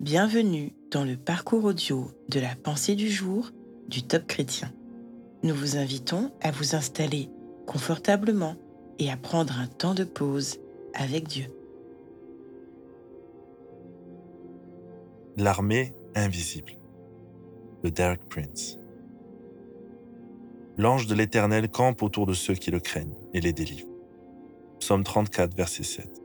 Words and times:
Bienvenue 0.00 0.72
dans 0.92 1.02
le 1.02 1.16
parcours 1.16 1.64
audio 1.64 2.08
de 2.28 2.38
la 2.38 2.54
pensée 2.54 2.94
du 2.94 3.10
jour 3.10 3.50
du 3.88 4.04
Top 4.04 4.28
Chrétien. 4.28 4.72
Nous 5.42 5.52
vous 5.52 5.76
invitons 5.76 6.30
à 6.40 6.52
vous 6.52 6.76
installer 6.76 7.28
confortablement 7.66 8.54
et 9.00 9.10
à 9.10 9.16
prendre 9.16 9.58
un 9.58 9.66
temps 9.66 9.94
de 9.94 10.04
pause 10.04 10.60
avec 10.94 11.26
Dieu. 11.26 11.46
L'armée 15.36 15.92
invisible 16.14 16.74
de 17.82 17.88
Derek 17.88 18.28
Prince. 18.28 18.78
L'ange 20.76 21.08
de 21.08 21.16
l'Éternel 21.16 21.68
campe 21.68 22.04
autour 22.04 22.26
de 22.26 22.34
ceux 22.34 22.54
qui 22.54 22.70
le 22.70 22.78
craignent 22.78 23.18
et 23.34 23.40
les 23.40 23.52
délivre. 23.52 23.88
Psaume 24.78 25.02
34, 25.02 25.56
verset 25.56 25.82
7. 25.82 26.22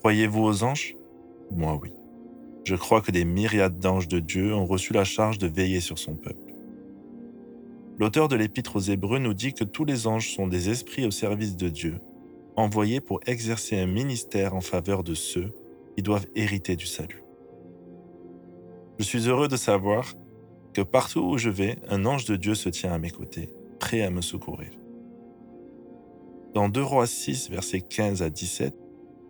Croyez-vous 0.00 0.42
aux 0.42 0.64
anges? 0.64 0.97
Moi 1.50 1.78
oui. 1.82 1.92
Je 2.64 2.76
crois 2.76 3.00
que 3.00 3.10
des 3.10 3.24
myriades 3.24 3.78
d'anges 3.78 4.08
de 4.08 4.18
Dieu 4.18 4.54
ont 4.54 4.66
reçu 4.66 4.92
la 4.92 5.04
charge 5.04 5.38
de 5.38 5.46
veiller 5.46 5.80
sur 5.80 5.98
son 5.98 6.14
peuple. 6.14 6.54
L'auteur 7.98 8.28
de 8.28 8.36
l'Épître 8.36 8.76
aux 8.76 8.80
Hébreux 8.80 9.18
nous 9.18 9.34
dit 9.34 9.54
que 9.54 9.64
tous 9.64 9.84
les 9.84 10.06
anges 10.06 10.34
sont 10.34 10.46
des 10.46 10.70
esprits 10.70 11.06
au 11.06 11.10
service 11.10 11.56
de 11.56 11.68
Dieu, 11.68 11.98
envoyés 12.56 13.00
pour 13.00 13.20
exercer 13.26 13.78
un 13.78 13.86
ministère 13.86 14.54
en 14.54 14.60
faveur 14.60 15.02
de 15.02 15.14
ceux 15.14 15.52
qui 15.96 16.02
doivent 16.02 16.26
hériter 16.36 16.76
du 16.76 16.86
salut. 16.86 17.24
Je 18.98 19.04
suis 19.04 19.28
heureux 19.28 19.48
de 19.48 19.56
savoir 19.56 20.14
que 20.74 20.82
partout 20.82 21.20
où 21.20 21.38
je 21.38 21.50
vais, 21.50 21.78
un 21.88 22.04
ange 22.04 22.24
de 22.24 22.36
Dieu 22.36 22.54
se 22.54 22.68
tient 22.68 22.92
à 22.92 22.98
mes 22.98 23.10
côtés, 23.10 23.52
prêt 23.80 24.02
à 24.02 24.10
me 24.10 24.20
secourir. 24.20 24.70
Dans 26.54 26.68
2 26.68 26.82
Rois 26.82 27.06
6, 27.06 27.50
versets 27.50 27.80
15 27.80 28.22
à 28.22 28.30
17, 28.30 28.74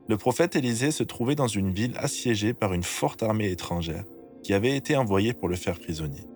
le 0.09 0.17
prophète 0.17 0.57
Élisée 0.57 0.91
se 0.91 1.03
trouvait 1.03 1.35
dans 1.35 1.47
une 1.47 1.71
ville 1.71 1.95
assiégée 1.99 2.55
par 2.55 2.73
une 2.73 2.83
forte 2.83 3.23
armée 3.23 3.51
étrangère 3.51 4.05
qui 4.43 4.55
avait 4.55 4.75
été 4.75 4.97
envoyée 4.97 5.35
pour 5.35 5.49
le 5.49 5.57
faire 5.57 5.79
prisonnier. 5.79 6.27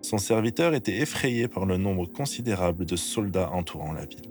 Son 0.00 0.18
serviteur 0.18 0.74
était 0.74 0.98
effrayé 0.98 1.48
par 1.48 1.66
le 1.66 1.76
nombre 1.76 2.06
considérable 2.06 2.84
de 2.84 2.96
soldats 2.96 3.50
entourant 3.50 3.92
la 3.92 4.04
ville. 4.04 4.30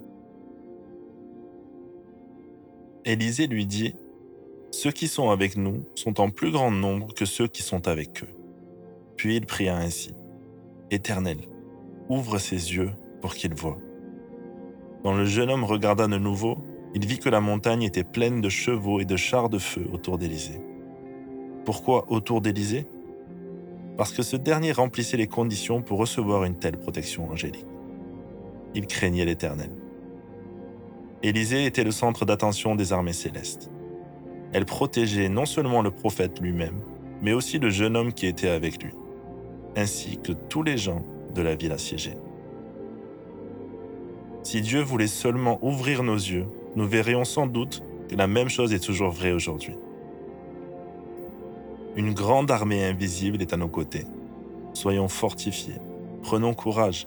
Élisée 3.04 3.46
lui 3.46 3.66
dit, 3.66 3.94
Ceux 4.70 4.92
qui 4.92 5.08
sont 5.08 5.30
avec 5.30 5.56
nous 5.56 5.84
sont 5.94 6.20
en 6.20 6.30
plus 6.30 6.52
grand 6.52 6.70
nombre 6.70 7.12
que 7.12 7.26
ceux 7.26 7.48
qui 7.48 7.62
sont 7.62 7.88
avec 7.88 8.22
eux. 8.22 8.34
Puis 9.16 9.36
il 9.36 9.44
pria 9.44 9.76
ainsi, 9.76 10.14
Éternel, 10.90 11.38
ouvre 12.08 12.38
ses 12.38 12.74
yeux 12.74 12.92
pour 13.20 13.34
qu'il 13.34 13.54
voie. 13.54 13.78
Quand 15.02 15.14
le 15.14 15.24
jeune 15.24 15.50
homme 15.50 15.64
regarda 15.64 16.06
de 16.06 16.16
nouveau, 16.16 16.58
il 16.94 17.06
vit 17.06 17.18
que 17.18 17.28
la 17.28 17.40
montagne 17.40 17.82
était 17.82 18.04
pleine 18.04 18.40
de 18.40 18.48
chevaux 18.48 19.00
et 19.00 19.04
de 19.04 19.16
chars 19.16 19.48
de 19.48 19.58
feu 19.58 19.86
autour 19.92 20.18
d'Élysée. 20.18 20.60
Pourquoi 21.64 22.10
autour 22.10 22.40
d'Élysée? 22.40 22.86
Parce 23.96 24.12
que 24.12 24.22
ce 24.22 24.36
dernier 24.36 24.72
remplissait 24.72 25.16
les 25.16 25.26
conditions 25.26 25.82
pour 25.82 25.98
recevoir 25.98 26.44
une 26.44 26.58
telle 26.58 26.76
protection 26.76 27.30
angélique. 27.30 27.66
Il 28.74 28.86
craignait 28.86 29.24
l'Éternel. 29.24 29.70
Élysée 31.22 31.66
était 31.66 31.84
le 31.84 31.92
centre 31.92 32.24
d'attention 32.24 32.74
des 32.74 32.92
armées 32.92 33.12
célestes. 33.12 33.70
Elle 34.52 34.64
protégeait 34.66 35.28
non 35.28 35.46
seulement 35.46 35.82
le 35.82 35.90
prophète 35.90 36.40
lui-même, 36.40 36.80
mais 37.22 37.32
aussi 37.32 37.58
le 37.58 37.70
jeune 37.70 37.96
homme 37.96 38.12
qui 38.12 38.26
était 38.26 38.48
avec 38.48 38.82
lui, 38.82 38.92
ainsi 39.76 40.18
que 40.18 40.32
tous 40.32 40.62
les 40.62 40.76
gens 40.76 41.02
de 41.34 41.40
la 41.40 41.54
ville 41.54 41.72
assiégée. 41.72 42.16
Si 44.42 44.60
Dieu 44.60 44.80
voulait 44.80 45.06
seulement 45.06 45.58
ouvrir 45.62 46.02
nos 46.02 46.16
yeux 46.16 46.46
nous 46.74 46.86
verrions 46.86 47.24
sans 47.24 47.46
doute 47.46 47.82
que 48.08 48.16
la 48.16 48.26
même 48.26 48.48
chose 48.48 48.72
est 48.72 48.84
toujours 48.84 49.10
vraie 49.10 49.32
aujourd'hui. 49.32 49.76
Une 51.96 52.14
grande 52.14 52.50
armée 52.50 52.84
invisible 52.84 53.42
est 53.42 53.52
à 53.52 53.58
nos 53.58 53.68
côtés. 53.68 54.06
Soyons 54.72 55.08
fortifiés, 55.08 55.78
prenons 56.22 56.54
courage, 56.54 57.06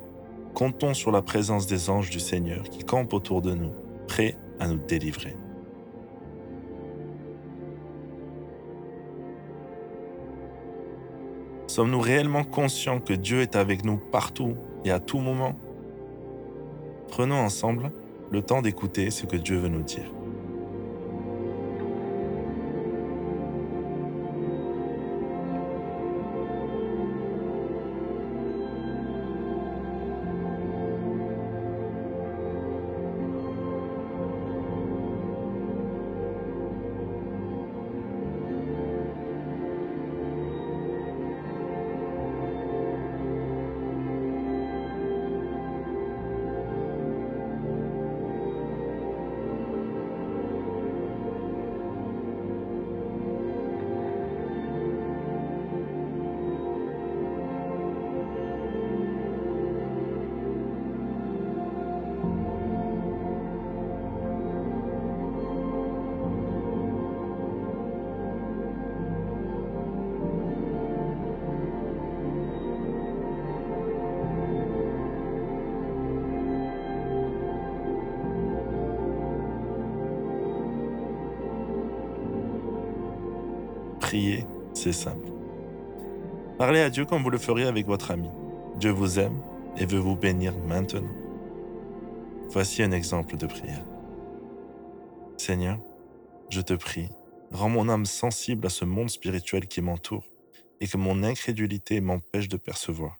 comptons 0.54 0.94
sur 0.94 1.12
la 1.12 1.24
présence 1.24 1.66
des 1.66 1.90
anges 1.90 2.12
du 2.12 2.20
Seigneur 2.20 2.64
qui 2.70 2.84
campent 2.84 3.14
autour 3.14 3.42
de 3.42 3.54
nous, 3.54 3.72
prêts 4.08 4.38
à 4.60 4.68
nous 4.68 4.78
délivrer. 4.78 5.36
Sommes-nous 11.68 12.00
réellement 12.00 12.44
conscients 12.44 13.00
que 13.00 13.14
Dieu 13.14 13.42
est 13.42 13.56
avec 13.56 13.84
nous 13.84 13.98
partout 13.98 14.56
et 14.86 14.92
à 14.92 15.00
tout 15.00 15.20
moment? 15.20 15.56
Prenons 17.10 17.36
ensemble 17.36 17.92
le 18.36 18.42
temps 18.42 18.62
d'écouter 18.62 19.12
ce 19.12 19.26
que 19.26 19.38
Dieu 19.38 19.58
veut 19.58 19.70
nous 19.70 19.82
dire. 19.82 20.12
C'est 84.74 84.94
simple. 84.94 85.30
Parlez 86.58 86.80
à 86.80 86.90
Dieu 86.90 87.06
comme 87.06 87.24
vous 87.24 87.30
le 87.30 87.38
feriez 87.38 87.66
avec 87.66 87.86
votre 87.86 88.12
ami. 88.12 88.30
Dieu 88.80 88.92
vous 88.92 89.20
aime 89.20 89.38
et 89.78 89.86
veut 89.86 90.00
vous 90.00 90.16
bénir 90.16 90.54
maintenant. 90.68 91.10
Voici 92.50 92.84
un 92.84 92.92
exemple 92.92 93.38
de 93.38 93.48
prière. 93.48 93.84
Seigneur, 95.38 95.80
je 96.50 96.62
te 96.62 96.74
prie, 96.74 97.10
rends 97.52 97.70
mon 97.70 97.90
âme 97.90 98.06
sensible 98.06 98.68
à 98.68 98.70
ce 98.70 98.86
monde 98.86 99.10
spirituel 99.10 99.68
qui 99.68 99.82
m'entoure 99.82 100.26
et 100.80 100.88
que 100.88 100.98
mon 100.98 101.24
incrédulité 101.24 102.00
m'empêche 102.02 102.48
de 102.48 102.58
percevoir. 102.58 103.18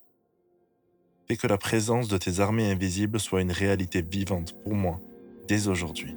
Fais 1.28 1.36
que 1.36 1.48
la 1.48 1.58
présence 1.58 2.08
de 2.08 2.18
tes 2.18 2.40
armées 2.40 2.70
invisibles 2.72 3.20
soit 3.20 3.42
une 3.42 3.52
réalité 3.52 4.02
vivante 4.02 4.54
pour 4.64 4.76
moi 4.76 5.02
dès 5.48 5.68
aujourd'hui. 5.68 6.16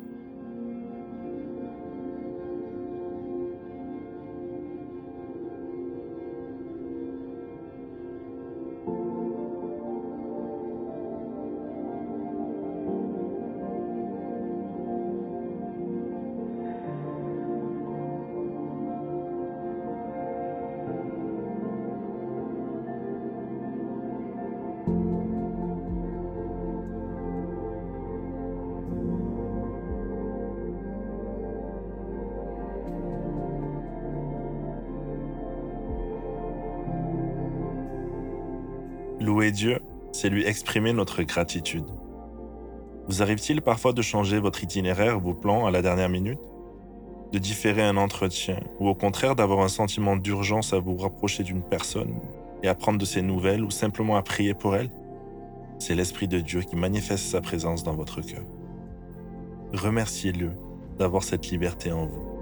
Louer 39.21 39.51
Dieu, 39.51 39.81
c'est 40.13 40.29
lui 40.29 40.47
exprimer 40.47 40.93
notre 40.93 41.25
gratitude. 41.25 41.87
Vous 43.09 43.21
arrive-t-il 43.21 43.63
parfois 43.63 43.93
de 43.93 44.01
changer 44.01 44.39
votre 44.39 44.63
itinéraire 44.63 45.17
ou 45.17 45.21
vos 45.21 45.35
plans 45.35 45.67
à 45.67 45.73
la 45.73 45.83
dernière 45.83 46.09
minute? 46.09 46.39
De 47.33 47.39
différer 47.39 47.83
un 47.83 47.97
entretien 47.97 48.61
ou 48.79 48.89
au 48.89 48.95
contraire 48.95 49.35
d'avoir 49.35 49.59
un 49.59 49.69
sentiment 49.69 50.15
d'urgence 50.15 50.73
à 50.73 50.79
vous 50.79 50.97
rapprocher 50.97 51.43
d'une 51.43 51.63
personne 51.63 52.15
et 52.63 52.69
à 52.69 52.77
prendre 52.77 52.99
de 52.99 53.05
ses 53.05 53.23
nouvelles 53.23 53.65
ou 53.65 53.71
simplement 53.71 54.17
à 54.17 54.23
prier 54.23 54.55
pour 54.55 54.77
elle? 54.77 54.91
C'est 55.81 55.97
l'Esprit 55.97 56.29
de 56.29 56.39
Dieu 56.39 56.61
qui 56.61 56.77
manifeste 56.77 57.27
sa 57.27 57.41
présence 57.41 57.83
dans 57.83 57.95
votre 57.95 58.21
cœur. 58.21 58.45
Remerciez-le 59.73 60.53
d'avoir 60.97 61.25
cette 61.25 61.51
liberté 61.51 61.91
en 61.91 62.07
vous. 62.07 62.38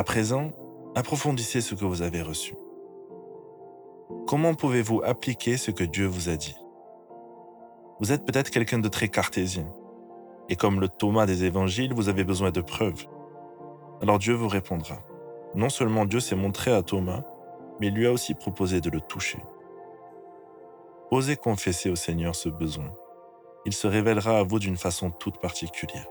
À 0.00 0.02
présent, 0.02 0.52
approfondissez 0.94 1.60
ce 1.60 1.74
que 1.74 1.84
vous 1.84 2.00
avez 2.00 2.22
reçu. 2.22 2.54
Comment 4.26 4.54
pouvez-vous 4.54 5.02
appliquer 5.04 5.58
ce 5.58 5.70
que 5.70 5.84
Dieu 5.84 6.06
vous 6.06 6.30
a 6.30 6.36
dit? 6.36 6.56
Vous 8.00 8.10
êtes 8.10 8.24
peut-être 8.24 8.48
quelqu'un 8.48 8.78
de 8.78 8.88
très 8.88 9.08
cartésien, 9.08 9.70
et 10.48 10.56
comme 10.56 10.80
le 10.80 10.88
Thomas 10.88 11.26
des 11.26 11.44
évangiles, 11.44 11.92
vous 11.92 12.08
avez 12.08 12.24
besoin 12.24 12.50
de 12.50 12.62
preuves. 12.62 13.04
Alors 14.00 14.18
Dieu 14.18 14.32
vous 14.32 14.48
répondra. 14.48 15.00
Non 15.54 15.68
seulement 15.68 16.06
Dieu 16.06 16.20
s'est 16.20 16.34
montré 16.34 16.72
à 16.72 16.82
Thomas, 16.82 17.22
mais 17.78 17.88
il 17.88 17.94
lui 17.94 18.06
a 18.06 18.12
aussi 18.12 18.32
proposé 18.32 18.80
de 18.80 18.88
le 18.88 19.02
toucher. 19.02 19.42
Osez 21.10 21.36
confesser 21.36 21.90
au 21.90 21.96
Seigneur 21.96 22.34
ce 22.34 22.48
besoin. 22.48 22.90
Il 23.66 23.74
se 23.74 23.86
révélera 23.86 24.38
à 24.38 24.44
vous 24.44 24.60
d'une 24.60 24.78
façon 24.78 25.10
toute 25.10 25.42
particulière. 25.42 26.06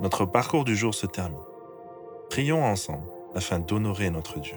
Notre 0.00 0.24
parcours 0.24 0.64
du 0.64 0.74
jour 0.74 0.94
se 0.94 1.06
termine. 1.06 1.38
Prions 2.30 2.64
ensemble 2.64 3.06
afin 3.34 3.58
d'honorer 3.58 4.08
notre 4.08 4.40
Dieu. 4.40 4.56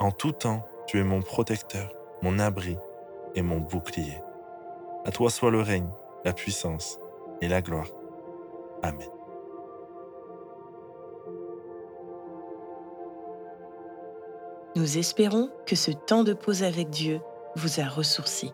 En 0.00 0.10
tout 0.10 0.32
temps, 0.32 0.66
tu 0.86 0.98
es 0.98 1.04
mon 1.04 1.20
protecteur, 1.20 1.92
mon 2.22 2.38
abri 2.38 2.78
et 3.34 3.42
mon 3.42 3.58
bouclier. 3.58 4.22
À 5.04 5.10
toi 5.10 5.28
soit 5.28 5.50
le 5.50 5.60
règne, 5.60 5.90
la 6.24 6.32
puissance 6.32 6.98
et 7.42 7.48
la 7.48 7.60
gloire. 7.60 7.88
Amen. 8.82 9.08
Nous 14.74 14.98
espérons 14.98 15.50
que 15.66 15.76
ce 15.76 15.90
temps 15.90 16.24
de 16.24 16.32
pause 16.32 16.62
avec 16.62 16.88
Dieu 16.90 17.20
vous 17.56 17.80
a 17.80 17.88
ressourci. 17.88 18.52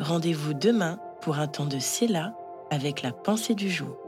Rendez-vous 0.00 0.54
demain 0.54 0.98
pour 1.20 1.38
un 1.38 1.46
temps 1.46 1.66
de 1.66 1.78
Séla 1.78 2.34
avec 2.70 3.02
la 3.02 3.12
pensée 3.12 3.54
du 3.54 3.70
jour. 3.70 4.03